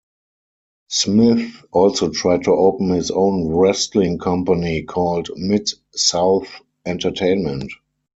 Smith 0.89 1.63
also 1.71 2.09
tried 2.09 2.43
to 2.43 2.49
open 2.49 2.89
his 2.89 3.11
own 3.11 3.47
wrestling 3.49 4.17
company 4.17 4.81
called 4.81 5.29
Mid 5.35 5.69
South 5.95 6.47
Entertainment. 6.87 7.71